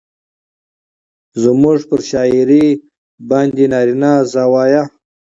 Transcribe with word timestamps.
زموږ 1.43 1.79
پر 1.89 1.99
شاعرۍ 2.09 2.67
باندې 3.29 3.65
نارينه 3.71 4.11
زاويه 4.31 4.83